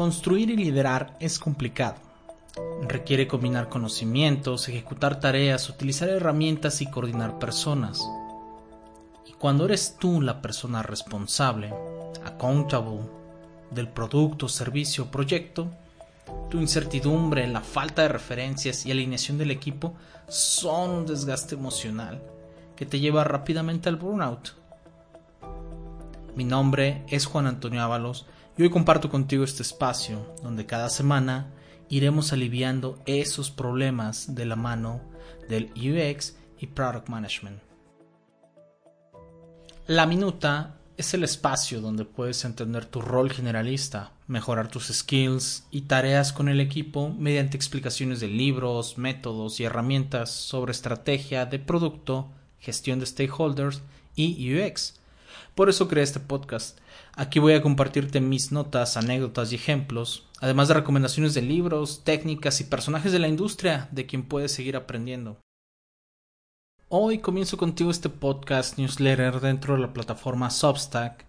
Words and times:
Construir 0.00 0.48
y 0.48 0.56
liderar 0.56 1.14
es 1.20 1.38
complicado. 1.38 1.96
Requiere 2.88 3.28
combinar 3.28 3.68
conocimientos, 3.68 4.66
ejecutar 4.66 5.20
tareas, 5.20 5.68
utilizar 5.68 6.08
herramientas 6.08 6.80
y 6.80 6.86
coordinar 6.86 7.38
personas. 7.38 8.00
Y 9.26 9.34
cuando 9.34 9.66
eres 9.66 9.98
tú 9.98 10.22
la 10.22 10.40
persona 10.40 10.82
responsable, 10.82 11.70
accountable, 12.24 13.00
del 13.70 13.88
producto, 13.88 14.48
servicio 14.48 15.04
o 15.04 15.10
proyecto, 15.10 15.70
tu 16.48 16.60
incertidumbre, 16.60 17.46
la 17.46 17.60
falta 17.60 18.00
de 18.00 18.08
referencias 18.08 18.86
y 18.86 18.92
alineación 18.92 19.36
del 19.36 19.50
equipo 19.50 19.92
son 20.30 20.90
un 20.92 21.06
desgaste 21.06 21.56
emocional 21.56 22.22
que 22.74 22.86
te 22.86 23.00
lleva 23.00 23.22
rápidamente 23.24 23.90
al 23.90 23.96
burnout. 23.96 24.54
Mi 26.36 26.44
nombre 26.44 27.04
es 27.10 27.26
Juan 27.26 27.46
Antonio 27.46 27.82
Ábalos 27.82 28.24
y 28.56 28.62
hoy 28.62 28.70
comparto 28.70 29.10
contigo 29.10 29.44
este 29.44 29.62
espacio 29.62 30.34
donde 30.42 30.66
cada 30.66 30.90
semana 30.90 31.52
iremos 31.88 32.32
aliviando 32.32 32.98
esos 33.06 33.50
problemas 33.50 34.34
de 34.34 34.46
la 34.46 34.56
mano 34.56 35.00
del 35.48 35.72
UX 35.74 36.36
y 36.58 36.66
Product 36.68 37.08
Management. 37.08 37.60
La 39.86 40.06
minuta 40.06 40.76
es 40.96 41.14
el 41.14 41.24
espacio 41.24 41.80
donde 41.80 42.04
puedes 42.04 42.44
entender 42.44 42.84
tu 42.84 43.00
rol 43.00 43.30
generalista, 43.30 44.12
mejorar 44.26 44.68
tus 44.68 44.88
skills 44.88 45.66
y 45.70 45.82
tareas 45.82 46.32
con 46.32 46.48
el 46.48 46.60
equipo 46.60 47.08
mediante 47.08 47.56
explicaciones 47.56 48.20
de 48.20 48.28
libros, 48.28 48.98
métodos 48.98 49.58
y 49.58 49.64
herramientas 49.64 50.30
sobre 50.30 50.72
estrategia 50.72 51.46
de 51.46 51.58
producto, 51.58 52.30
gestión 52.58 53.00
de 53.00 53.06
stakeholders 53.06 53.82
y 54.14 54.54
UX. 54.54 54.99
Por 55.54 55.68
eso 55.68 55.88
creé 55.88 56.04
este 56.04 56.20
podcast. 56.20 56.78
Aquí 57.14 57.38
voy 57.38 57.54
a 57.54 57.62
compartirte 57.62 58.20
mis 58.20 58.52
notas, 58.52 58.96
anécdotas 58.96 59.52
y 59.52 59.56
ejemplos, 59.56 60.26
además 60.40 60.68
de 60.68 60.74
recomendaciones 60.74 61.34
de 61.34 61.42
libros, 61.42 62.02
técnicas 62.04 62.60
y 62.60 62.64
personajes 62.64 63.12
de 63.12 63.18
la 63.18 63.28
industria 63.28 63.88
de 63.92 64.06
quien 64.06 64.22
puedes 64.22 64.52
seguir 64.52 64.76
aprendiendo. 64.76 65.38
Hoy 66.88 67.18
comienzo 67.18 67.56
contigo 67.56 67.90
este 67.90 68.08
podcast 68.08 68.76
newsletter 68.76 69.40
dentro 69.40 69.74
de 69.74 69.80
la 69.80 69.92
plataforma 69.92 70.50
Substack 70.50 71.24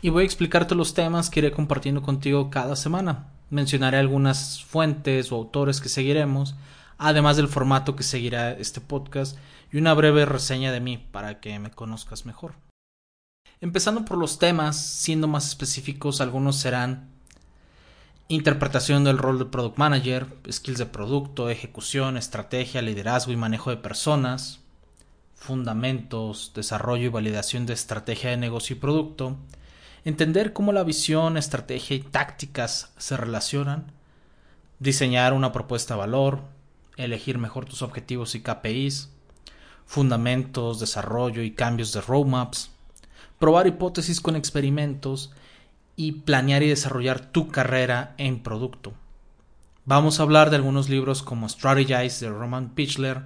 y 0.00 0.10
voy 0.10 0.22
a 0.22 0.26
explicarte 0.26 0.74
los 0.74 0.94
temas 0.94 1.28
que 1.28 1.40
iré 1.40 1.50
compartiendo 1.50 2.02
contigo 2.02 2.50
cada 2.50 2.76
semana. 2.76 3.32
Mencionaré 3.50 3.98
algunas 3.98 4.62
fuentes 4.62 5.32
o 5.32 5.36
autores 5.36 5.80
que 5.80 5.88
seguiremos, 5.88 6.54
además 6.98 7.36
del 7.36 7.48
formato 7.48 7.96
que 7.96 8.04
seguirá 8.04 8.52
este 8.52 8.80
podcast 8.80 9.36
y 9.72 9.78
una 9.78 9.92
breve 9.92 10.24
reseña 10.24 10.70
de 10.70 10.80
mí 10.80 10.98
para 10.98 11.40
que 11.40 11.58
me 11.58 11.70
conozcas 11.70 12.24
mejor. 12.24 12.54
Empezando 13.62 14.06
por 14.06 14.16
los 14.16 14.38
temas, 14.38 14.80
siendo 14.82 15.28
más 15.28 15.46
específicos, 15.46 16.22
algunos 16.22 16.56
serán 16.56 17.10
interpretación 18.28 19.04
del 19.04 19.18
rol 19.18 19.38
de 19.38 19.44
product 19.44 19.76
manager, 19.76 20.26
skills 20.50 20.78
de 20.78 20.86
producto, 20.86 21.50
ejecución, 21.50 22.16
estrategia, 22.16 22.80
liderazgo 22.80 23.32
y 23.32 23.36
manejo 23.36 23.68
de 23.68 23.76
personas, 23.76 24.60
fundamentos, 25.34 26.52
desarrollo 26.54 27.04
y 27.04 27.08
validación 27.08 27.66
de 27.66 27.74
estrategia 27.74 28.30
de 28.30 28.38
negocio 28.38 28.76
y 28.76 28.78
producto, 28.78 29.36
entender 30.06 30.54
cómo 30.54 30.72
la 30.72 30.82
visión, 30.82 31.36
estrategia 31.36 31.96
y 31.96 32.00
tácticas 32.00 32.92
se 32.96 33.18
relacionan, 33.18 33.92
diseñar 34.78 35.34
una 35.34 35.52
propuesta 35.52 35.94
de 35.94 36.00
valor, 36.00 36.40
elegir 36.96 37.36
mejor 37.36 37.66
tus 37.66 37.82
objetivos 37.82 38.34
y 38.34 38.40
KPIs, 38.40 39.10
fundamentos, 39.84 40.80
desarrollo 40.80 41.42
y 41.42 41.50
cambios 41.50 41.92
de 41.92 42.00
roadmaps, 42.00 42.70
probar 43.40 43.66
hipótesis 43.66 44.20
con 44.20 44.36
experimentos 44.36 45.32
y 45.96 46.12
planear 46.12 46.62
y 46.62 46.68
desarrollar 46.68 47.32
tu 47.32 47.48
carrera 47.48 48.14
en 48.18 48.42
producto. 48.42 48.92
Vamos 49.86 50.20
a 50.20 50.24
hablar 50.24 50.50
de 50.50 50.56
algunos 50.56 50.90
libros 50.90 51.22
como 51.22 51.48
Strategize 51.48 52.24
de 52.24 52.30
Roman 52.30 52.74
Pichler, 52.74 53.22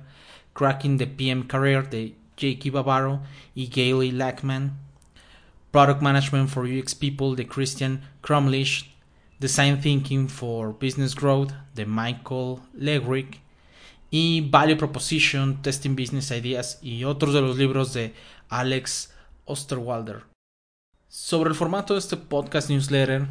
Cracking 0.54 0.98
the 0.98 1.08
PM 1.08 1.48
Career 1.48 1.91
de 1.91 2.14
J.K. 2.41 2.70
Bavaro 2.70 3.22
y 3.56 3.66
Gailey 3.66 4.12
Lackman, 4.12 4.78
Product 5.72 6.00
Management 6.00 6.48
for 6.48 6.64
UX 6.64 6.94
People 6.94 7.34
de 7.34 7.48
Christian 7.48 8.08
Crumlish, 8.22 8.88
Design 9.41 9.80
Thinking 9.80 10.28
for 10.28 10.76
Business 10.80 11.16
Growth 11.16 11.53
de 11.74 11.86
Michael 11.86 12.58
Legrick 12.72 13.41
y 14.12 14.48
Value 14.48 14.76
Proposition, 14.76 15.60
Testing 15.60 15.97
Business 15.97 16.30
Ideas 16.30 16.78
y 16.82 17.03
otros 17.03 17.34
de 17.34 17.41
los 17.41 17.58
libros 17.58 17.92
de 17.92 18.14
Alex 18.48 19.13
Osterwalder. 19.44 20.25
Sobre 21.09 21.50
el 21.50 21.56
formato 21.56 21.94
de 21.94 22.00
este 22.00 22.16
podcast 22.16 22.71
newsletter, 22.71 23.28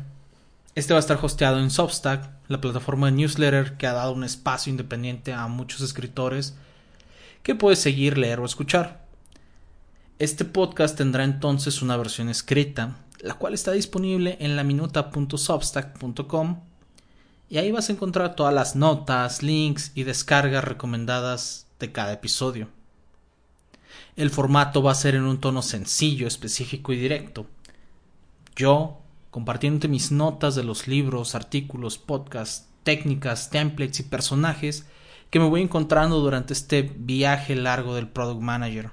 este 0.76 0.94
va 0.94 0.98
a 0.98 1.02
estar 1.02 1.20
hosteado 1.22 1.60
en 1.60 1.70
Substack, 1.70 2.30
la 2.48 2.62
plataforma 2.62 3.08
de 3.08 3.14
newsletter 3.14 3.78
que 3.78 3.88
ha 3.88 3.94
dado 3.94 4.14
un 4.14 4.24
espacio 4.24 4.72
independiente 4.72 5.34
a 5.34 5.48
muchos 5.48 5.82
escritores 5.82 6.56
que 7.44 7.56
puedes 7.56 7.80
seguir, 7.80 8.18
leer 8.18 8.40
o 8.40 8.46
escuchar. 8.46 9.04
Este 10.20 10.46
podcast 10.46 10.98
tendrá 10.98 11.24
entonces 11.24 11.82
una 11.82 11.98
versión 11.98 12.30
escrita, 12.30 12.96
la 13.20 13.36
cual 13.36 13.54
está 13.54 13.72
disponible 13.72 14.38
en 14.40 14.56
laminuta.substack.com 14.56 16.62
y 17.50 17.58
ahí 17.58 17.72
vas 17.72 17.90
a 17.90 17.92
encontrar 17.92 18.36
todas 18.36 18.54
las 18.54 18.76
notas, 18.76 19.44
links 19.44 19.92
y 19.94 20.04
descargas 20.04 20.64
recomendadas 20.64 21.68
de 21.80 21.92
cada 21.92 22.14
episodio. 22.14 22.70
El 24.16 24.30
formato 24.30 24.84
va 24.84 24.92
a 24.92 24.96
ser 24.96 25.16
en 25.16 25.24
un 25.24 25.40
tono 25.40 25.62
sencillo, 25.62 26.28
específico 26.28 26.94
y 26.94 26.98
directo. 26.98 27.48
Yo, 28.56 29.00
compartiéndote 29.32 29.88
mis 29.88 30.12
notas 30.12 30.54
de 30.54 30.64
los 30.64 30.88
libros, 30.88 31.34
artículos, 31.34 31.98
podcasts, 31.98 32.68
técnicas, 32.84 33.50
templates 33.50 34.02
y 34.02 34.04
personajes 34.04 34.86
que 35.32 35.40
me 35.40 35.50
voy 35.50 35.62
encontrando 35.62 36.20
durante 36.20 36.54
este 36.54 36.84
viaje 36.96 37.56
largo 37.56 37.96
del 37.96 38.08
Product 38.08 38.42
Manager. 38.42 38.92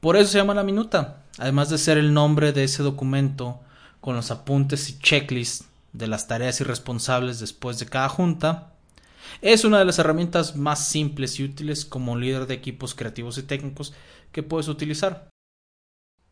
Por 0.00 0.16
eso 0.16 0.32
se 0.32 0.38
llama 0.38 0.54
la 0.54 0.62
minuta, 0.62 1.24
además 1.36 1.68
de 1.68 1.76
ser 1.76 1.98
el 1.98 2.14
nombre 2.14 2.52
de 2.52 2.64
ese 2.64 2.82
documento 2.82 3.60
con 4.00 4.16
los 4.16 4.30
apuntes 4.30 4.88
y 4.88 4.98
checklists 4.98 5.66
de 5.92 6.06
las 6.06 6.26
tareas 6.26 6.60
y 6.62 6.64
responsables 6.64 7.38
después 7.38 7.78
de 7.78 7.86
cada 7.86 8.08
junta, 8.08 8.72
es 9.40 9.64
una 9.64 9.78
de 9.78 9.84
las 9.84 9.98
herramientas 9.98 10.56
más 10.56 10.88
simples 10.88 11.38
y 11.38 11.44
útiles 11.44 11.84
como 11.84 12.16
líder 12.16 12.46
de 12.46 12.54
equipos 12.54 12.94
creativos 12.94 13.38
y 13.38 13.42
técnicos 13.42 13.94
que 14.32 14.42
puedes 14.42 14.68
utilizar. 14.68 15.28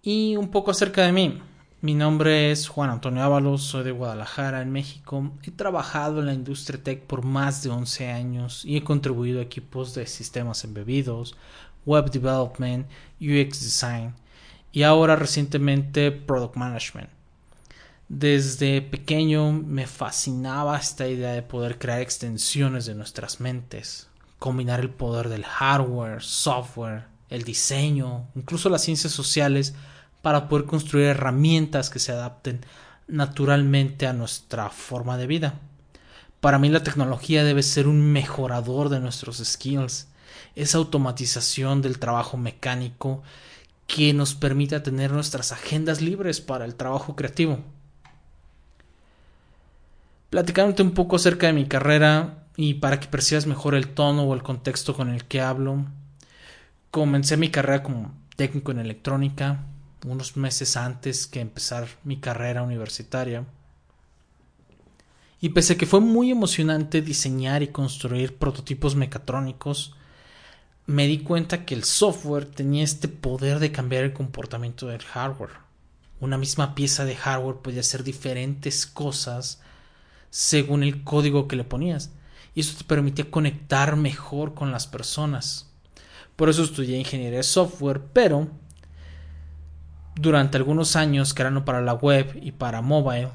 Y 0.03 0.37
un 0.37 0.51
poco 0.51 0.71
acerca 0.71 1.03
de 1.03 1.13
mí. 1.13 1.41
Mi 1.81 1.95
nombre 1.95 2.51
es 2.51 2.69
Juan 2.69 2.89
Antonio 2.89 3.23
Ábalos, 3.23 3.63
soy 3.63 3.85
de 3.85 3.91
Guadalajara, 3.91 4.63
en 4.63 4.73
México. 4.73 5.33
He 5.43 5.51
trabajado 5.51 6.21
en 6.21 6.27
la 6.27 6.33
industria 6.33 6.83
tech 6.83 7.03
por 7.03 7.25
más 7.25 7.63
de 7.63 7.69
11 7.69 8.11
años 8.11 8.65
y 8.65 8.79
he 8.79 8.85
contribuido 8.85 9.41
a 9.41 9.43
equipos 9.43 9.95
de 9.95 10.07
sistemas 10.07 10.65
embebidos, 10.65 11.37
Web 11.85 12.11
Development, 12.11 12.87
UX 13.21 13.61
Design 13.61 14.15
y 14.73 14.83
ahora 14.83 15.15
recientemente 15.15 16.11
Product 16.11 16.57
Management. 16.57 17.14
Desde 18.09 18.83
pequeño 18.83 19.51
me 19.53 19.87
fascinaba 19.87 20.79
esta 20.79 21.09
idea 21.09 21.33
de 21.33 21.43
poder 21.43 21.79
crear 21.79 22.01
extensiones 22.01 22.85
de 22.85 22.95
nuestras 22.95 23.41
mentes, 23.41 24.09
combinar 24.39 24.81
el 24.81 24.91
poder 24.91 25.31
del 25.31 25.45
hardware, 25.45 26.23
software, 26.23 27.05
el 27.31 27.45
diseño, 27.45 28.27
incluso 28.35 28.69
las 28.69 28.83
ciencias 28.83 29.13
sociales 29.13 29.75
para 30.21 30.49
poder 30.49 30.67
construir 30.67 31.07
herramientas 31.07 31.89
que 31.89 31.99
se 31.99 32.13
adapten 32.13 32.61
naturalmente 33.09 34.07
a 34.07 34.13
nuestra 34.13 34.69
forma 34.69 35.17
de 35.17 35.27
vida. 35.27 35.61
Para 36.41 36.59
mí 36.59 36.69
la 36.69 36.83
tecnología 36.83 37.43
debe 37.43 37.63
ser 37.63 37.89
un 37.89 38.13
mejorador 38.13 38.91
de 38.91 39.01
nuestros 39.01 39.39
skills 39.39 40.09
esa 40.55 40.79
automatización 40.79 41.83
del 41.83 41.99
trabajo 41.99 42.37
mecánico 42.37 43.23
que 43.87 44.13
nos 44.13 44.35
permita 44.35 44.83
tener 44.83 45.11
nuestras 45.11 45.53
agendas 45.53 46.01
libres 46.01 46.41
para 46.41 46.65
el 46.65 46.75
trabajo 46.75 47.17
creativo. 47.17 47.61
Platicándote 50.35 50.83
un 50.83 50.95
poco 50.95 51.15
acerca 51.15 51.47
de 51.47 51.53
mi 51.53 51.67
carrera 51.67 52.49
y 52.57 52.75
para 52.75 52.99
que 52.99 53.07
percibas 53.07 53.47
mejor 53.47 53.77
el 53.77 53.91
tono 53.95 54.25
o 54.25 54.35
el 54.35 54.43
contexto 54.43 54.97
con 54.97 55.11
el 55.11 55.27
que 55.27 55.41
hablo, 55.41 55.85
comencé 56.91 57.37
mi 57.37 57.51
carrera 57.53 57.85
como 57.85 58.13
técnico 58.35 58.73
en 58.73 58.81
electrónica 58.81 59.65
unos 60.05 60.37
meses 60.37 60.77
antes 60.77 61.29
que 61.29 61.39
empezar 61.39 61.87
mi 62.03 62.17
carrera 62.17 62.65
universitaria. 62.65 63.45
Y 65.41 65.51
pese 65.51 65.75
a 65.75 65.77
que 65.77 65.87
fue 65.87 66.01
muy 66.01 66.33
emocionante 66.33 67.01
diseñar 67.01 67.63
y 67.63 67.69
construir 67.69 68.37
prototipos 68.37 68.97
mecatrónicos, 68.97 69.95
me 70.87 71.07
di 71.07 71.19
cuenta 71.19 71.65
que 71.65 71.77
el 71.77 71.85
software 71.85 72.47
tenía 72.47 72.83
este 72.83 73.07
poder 73.07 73.61
de 73.61 73.71
cambiar 73.71 74.03
el 74.03 74.13
comportamiento 74.13 74.89
del 74.89 75.03
hardware. 75.05 75.53
Una 76.19 76.39
misma 76.39 76.75
pieza 76.75 77.05
de 77.05 77.15
hardware 77.15 77.59
podía 77.59 77.83
hacer 77.83 78.03
diferentes 78.03 78.85
cosas 78.85 79.61
según 80.35 80.83
el 80.83 81.05
código 81.05 81.47
que 81.47 81.55
le 81.55 81.63
ponías. 81.63 82.11
Y 82.57 82.61
eso 82.61 82.77
te 82.77 82.83
permitía 82.83 83.31
conectar 83.31 83.95
mejor 83.95 84.53
con 84.53 84.73
las 84.73 84.89
personas. 84.89 85.71
Por 86.35 86.49
eso 86.49 86.65
estudié 86.65 86.99
ingeniería 86.99 87.37
de 87.37 87.45
software, 87.45 88.01
pero 88.13 88.49
durante 90.17 90.57
algunos 90.57 90.97
años, 90.97 91.35
creando 91.35 91.65
para 91.65 91.83
la 91.83 91.93
web 91.93 92.37
y 92.43 92.51
para 92.51 92.83
mobile, 92.83 93.29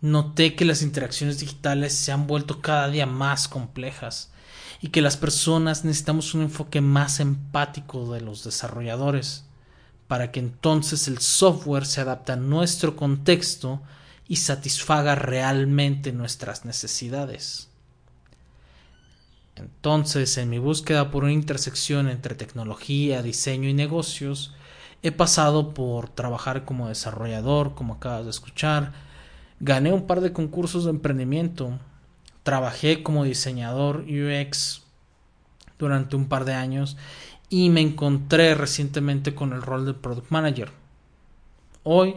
noté 0.00 0.54
que 0.54 0.64
las 0.64 0.80
interacciones 0.80 1.38
digitales 1.38 1.92
se 1.92 2.12
han 2.12 2.26
vuelto 2.26 2.62
cada 2.62 2.88
día 2.88 3.04
más 3.04 3.46
complejas 3.46 4.32
y 4.80 4.88
que 4.88 5.02
las 5.02 5.18
personas 5.18 5.84
necesitamos 5.84 6.32
un 6.32 6.40
enfoque 6.40 6.80
más 6.80 7.20
empático 7.20 8.10
de 8.10 8.22
los 8.22 8.42
desarrolladores 8.42 9.44
para 10.08 10.32
que 10.32 10.40
entonces 10.40 11.08
el 11.08 11.18
software 11.18 11.84
se 11.84 12.00
adapte 12.00 12.32
a 12.32 12.36
nuestro 12.36 12.96
contexto 12.96 13.82
y 14.28 14.36
satisfaga 14.36 15.14
realmente 15.14 16.12
nuestras 16.12 16.64
necesidades. 16.64 17.68
Entonces, 19.54 20.36
en 20.36 20.50
mi 20.50 20.58
búsqueda 20.58 21.10
por 21.10 21.24
una 21.24 21.32
intersección 21.32 22.08
entre 22.08 22.34
tecnología, 22.34 23.22
diseño 23.22 23.68
y 23.68 23.74
negocios, 23.74 24.54
he 25.02 25.12
pasado 25.12 25.72
por 25.72 26.08
trabajar 26.08 26.64
como 26.64 26.88
desarrollador, 26.88 27.74
como 27.74 27.94
acabas 27.94 28.24
de 28.24 28.30
escuchar, 28.30 28.92
gané 29.60 29.92
un 29.92 30.06
par 30.06 30.20
de 30.20 30.32
concursos 30.32 30.84
de 30.84 30.90
emprendimiento, 30.90 31.78
trabajé 32.42 33.02
como 33.02 33.24
diseñador 33.24 34.04
UX 34.08 34.82
durante 35.78 36.16
un 36.16 36.28
par 36.28 36.44
de 36.44 36.54
años 36.54 36.96
y 37.48 37.70
me 37.70 37.80
encontré 37.80 38.54
recientemente 38.54 39.34
con 39.34 39.52
el 39.52 39.62
rol 39.62 39.86
de 39.86 39.94
Product 39.94 40.30
Manager. 40.30 40.70
Hoy 41.82 42.16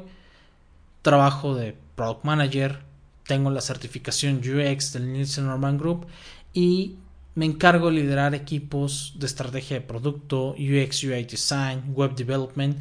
trabajo 1.01 1.55
de 1.55 1.77
Product 1.99 2.23
Manager, 2.23 2.79
tengo 3.27 3.51
la 3.51 3.59
certificación 3.59 4.37
UX 4.37 4.93
del 4.93 5.11
Nielsen 5.11 5.47
Norman 5.47 5.77
Group 5.77 6.07
y 6.53 6.95
me 7.35 7.43
encargo 7.45 7.87
de 7.87 7.95
liderar 7.95 8.33
equipos 8.33 9.15
de 9.17 9.25
estrategia 9.25 9.81
de 9.81 9.85
producto, 9.85 10.51
UX, 10.51 11.03
UI 11.03 11.25
design, 11.25 11.93
web 11.93 12.15
development, 12.15 12.79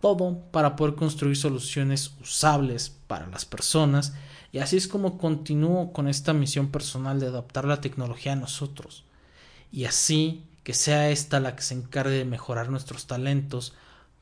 todo 0.00 0.40
para 0.50 0.74
poder 0.74 0.96
construir 0.96 1.36
soluciones 1.36 2.10
usables 2.20 2.90
para 3.06 3.28
las 3.28 3.44
personas 3.44 4.14
y 4.50 4.58
así 4.58 4.76
es 4.76 4.88
como 4.88 5.16
continúo 5.16 5.92
con 5.92 6.08
esta 6.08 6.32
misión 6.32 6.72
personal 6.72 7.20
de 7.20 7.28
adaptar 7.28 7.66
la 7.66 7.80
tecnología 7.80 8.32
a 8.32 8.36
nosotros 8.36 9.04
y 9.70 9.84
así 9.84 10.42
que 10.64 10.74
sea 10.74 11.10
esta 11.10 11.38
la 11.38 11.54
que 11.54 11.62
se 11.62 11.74
encargue 11.74 12.16
de 12.16 12.24
mejorar 12.24 12.68
nuestros 12.68 13.06
talentos 13.06 13.74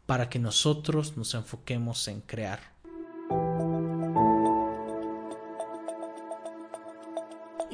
para 0.05 0.29
que 0.29 0.39
nosotros 0.39 1.17
nos 1.17 1.33
enfoquemos 1.33 2.07
en 2.09 2.21
crear. 2.21 2.74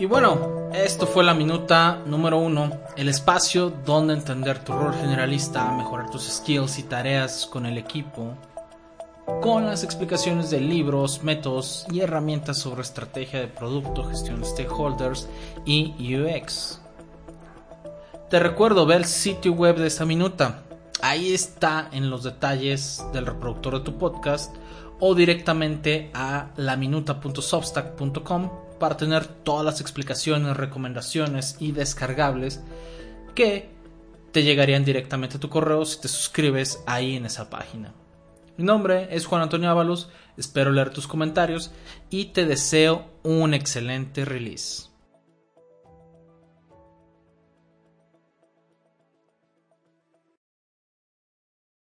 Y 0.00 0.06
bueno, 0.06 0.70
esto 0.72 1.06
fue 1.06 1.22
la 1.22 1.34
minuta 1.34 2.00
número 2.06 2.38
uno, 2.38 2.70
el 2.96 3.10
espacio 3.10 3.68
donde 3.68 4.14
entender 4.14 4.64
tu 4.64 4.72
rol 4.72 4.94
generalista, 4.94 5.70
mejorar 5.72 6.08
tus 6.08 6.22
skills 6.22 6.78
y 6.78 6.84
tareas 6.84 7.44
con 7.44 7.66
el 7.66 7.76
equipo, 7.76 8.32
con 9.42 9.66
las 9.66 9.84
explicaciones 9.84 10.48
de 10.48 10.58
libros, 10.58 11.22
métodos 11.22 11.84
y 11.92 12.00
herramientas 12.00 12.56
sobre 12.56 12.80
estrategia 12.80 13.40
de 13.40 13.48
producto, 13.48 14.04
gestión 14.04 14.40
de 14.40 14.46
stakeholders 14.46 15.28
y 15.66 16.16
UX. 16.16 16.80
Te 18.30 18.40
recuerdo 18.40 18.86
ver 18.86 19.00
el 19.00 19.04
sitio 19.04 19.52
web 19.52 19.76
de 19.76 19.88
esta 19.88 20.06
minuta. 20.06 20.62
Ahí 21.02 21.34
está 21.34 21.90
en 21.92 22.08
los 22.08 22.22
detalles 22.22 23.04
del 23.12 23.26
reproductor 23.26 23.74
de 23.74 23.84
tu 23.84 23.98
podcast 23.98 24.56
o 24.98 25.14
directamente 25.14 26.10
a 26.14 26.52
laminuta.substack.com 26.56 28.69
para 28.80 28.96
tener 28.96 29.26
todas 29.26 29.64
las 29.64 29.80
explicaciones, 29.80 30.56
recomendaciones 30.56 31.56
y 31.60 31.70
descargables 31.70 32.60
que 33.36 33.70
te 34.32 34.42
llegarían 34.42 34.84
directamente 34.84 35.36
a 35.36 35.40
tu 35.40 35.48
correo 35.48 35.84
si 35.84 36.00
te 36.00 36.08
suscribes 36.08 36.82
ahí 36.86 37.14
en 37.14 37.26
esa 37.26 37.48
página. 37.48 37.94
Mi 38.56 38.64
nombre 38.64 39.08
es 39.14 39.26
Juan 39.26 39.42
Antonio 39.42 39.70
Ábalos, 39.70 40.10
espero 40.36 40.72
leer 40.72 40.90
tus 40.90 41.06
comentarios 41.06 41.70
y 42.10 42.26
te 42.26 42.44
deseo 42.44 43.06
un 43.22 43.54
excelente 43.54 44.24
release. 44.24 44.89